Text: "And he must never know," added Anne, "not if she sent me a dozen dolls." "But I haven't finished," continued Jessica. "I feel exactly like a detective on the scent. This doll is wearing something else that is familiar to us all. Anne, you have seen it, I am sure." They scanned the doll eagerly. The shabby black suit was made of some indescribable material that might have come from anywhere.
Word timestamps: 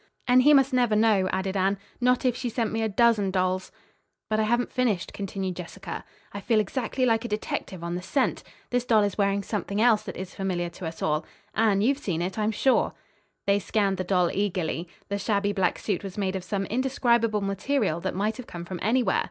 "And 0.27 0.41
he 0.41 0.51
must 0.51 0.73
never 0.73 0.95
know," 0.95 1.29
added 1.31 1.55
Anne, 1.55 1.77
"not 1.99 2.25
if 2.25 2.35
she 2.35 2.49
sent 2.49 2.71
me 2.71 2.81
a 2.81 2.89
dozen 2.89 3.29
dolls." 3.29 3.71
"But 4.31 4.39
I 4.39 4.45
haven't 4.45 4.71
finished," 4.71 5.13
continued 5.13 5.55
Jessica. 5.55 6.03
"I 6.33 6.39
feel 6.41 6.59
exactly 6.59 7.05
like 7.05 7.23
a 7.23 7.27
detective 7.27 7.83
on 7.83 7.93
the 7.93 8.01
scent. 8.01 8.41
This 8.71 8.83
doll 8.83 9.03
is 9.03 9.19
wearing 9.19 9.43
something 9.43 9.79
else 9.79 10.01
that 10.05 10.17
is 10.17 10.33
familiar 10.33 10.69
to 10.71 10.87
us 10.87 11.03
all. 11.03 11.23
Anne, 11.53 11.81
you 11.81 11.89
have 11.89 12.01
seen 12.01 12.23
it, 12.23 12.39
I 12.39 12.45
am 12.45 12.51
sure." 12.51 12.93
They 13.45 13.59
scanned 13.59 13.97
the 13.97 14.03
doll 14.03 14.31
eagerly. 14.31 14.87
The 15.09 15.19
shabby 15.19 15.53
black 15.53 15.77
suit 15.77 16.03
was 16.03 16.17
made 16.17 16.35
of 16.35 16.43
some 16.43 16.65
indescribable 16.65 17.41
material 17.41 17.99
that 17.99 18.15
might 18.15 18.37
have 18.37 18.47
come 18.47 18.65
from 18.65 18.79
anywhere. 18.81 19.19